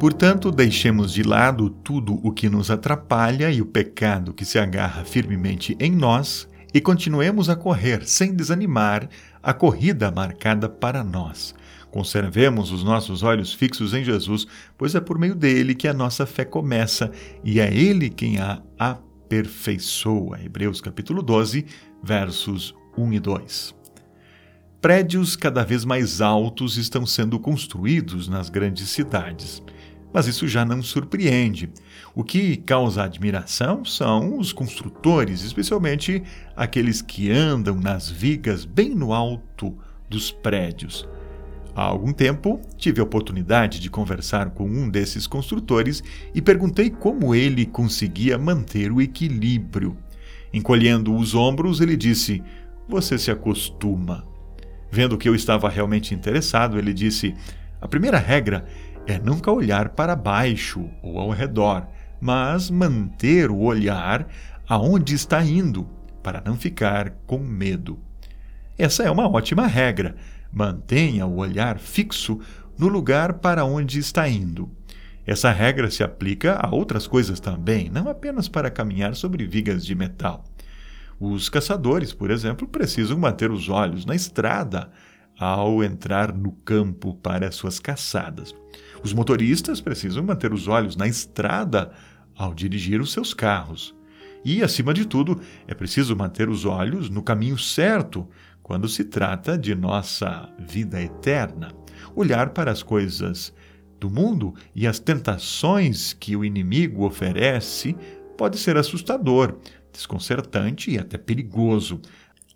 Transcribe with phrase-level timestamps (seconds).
[0.00, 5.04] Portanto, deixemos de lado tudo o que nos atrapalha e o pecado que se agarra
[5.04, 9.10] firmemente em nós e continuemos a correr sem desanimar
[9.42, 11.54] a corrida marcada para nós.
[11.90, 14.46] Conservemos os nossos olhos fixos em Jesus,
[14.78, 17.12] pois é por meio dele que a nossa fé começa
[17.44, 20.40] e é ele quem a aperfeiçoa.
[20.42, 21.66] Hebreus capítulo 12,
[22.02, 23.74] versos 1 e 2.
[24.80, 29.62] Prédios cada vez mais altos estão sendo construídos nas grandes cidades.
[30.12, 31.70] Mas isso já não surpreende.
[32.14, 36.22] O que causa admiração são os construtores, especialmente
[36.56, 39.76] aqueles que andam nas vigas bem no alto
[40.08, 41.08] dos prédios.
[41.74, 46.02] Há algum tempo, tive a oportunidade de conversar com um desses construtores
[46.34, 49.96] e perguntei como ele conseguia manter o equilíbrio.
[50.52, 52.42] Encolhendo os ombros, ele disse:
[52.88, 54.26] Você se acostuma.
[54.90, 57.34] Vendo que eu estava realmente interessado, ele disse:
[57.80, 58.66] A primeira regra
[59.06, 61.86] é nunca olhar para baixo ou ao redor,
[62.20, 64.28] mas manter o olhar
[64.68, 65.88] aonde está indo,
[66.22, 67.98] para não ficar com medo.
[68.78, 70.16] Essa é uma ótima regra.
[70.52, 72.40] Mantenha o olhar fixo
[72.78, 74.70] no lugar para onde está indo.
[75.26, 79.94] Essa regra se aplica a outras coisas também, não apenas para caminhar sobre vigas de
[79.94, 80.44] metal.
[81.20, 84.90] Os caçadores, por exemplo, precisam manter os olhos na estrada
[85.40, 88.54] ao entrar no campo para suas caçadas.
[89.02, 91.90] Os motoristas precisam manter os olhos na estrada
[92.36, 93.96] ao dirigir os seus carros.
[94.44, 98.28] E, acima de tudo, é preciso manter os olhos no caminho certo
[98.62, 101.72] quando se trata de nossa vida eterna.
[102.14, 103.52] Olhar para as coisas
[103.98, 107.96] do mundo e as tentações que o inimigo oferece
[108.36, 109.56] pode ser assustador,
[109.90, 112.00] desconcertante e até perigoso.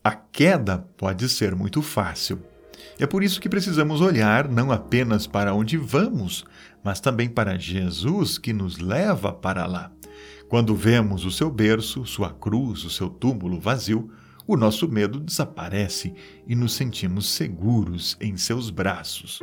[0.03, 2.54] A queda pode ser muito fácil.
[2.99, 6.45] É por isso que precisamos olhar não apenas para onde vamos,
[6.83, 9.91] mas também para Jesus que nos leva para lá.
[10.49, 14.11] Quando vemos o seu berço, sua cruz, o seu túmulo vazio,
[14.47, 16.15] o nosso medo desaparece
[16.47, 19.41] e nos sentimos seguros em seus braços.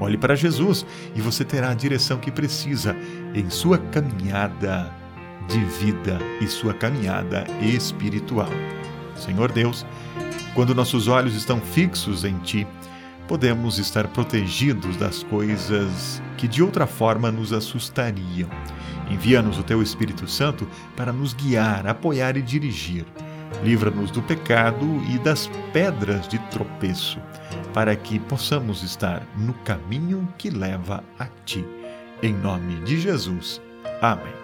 [0.00, 2.96] Olhe para Jesus e você terá a direção que precisa
[3.34, 4.94] em sua caminhada
[5.48, 8.48] de vida e sua caminhada espiritual.
[9.16, 9.84] Senhor Deus,
[10.54, 12.66] quando nossos olhos estão fixos em Ti,
[13.28, 18.48] podemos estar protegidos das coisas que de outra forma nos assustariam.
[19.10, 23.04] Envia-nos o Teu Espírito Santo para nos guiar, apoiar e dirigir.
[23.62, 27.18] Livra-nos do pecado e das pedras de tropeço,
[27.72, 31.64] para que possamos estar no caminho que leva a Ti.
[32.22, 33.60] Em nome de Jesus.
[34.00, 34.43] Amém.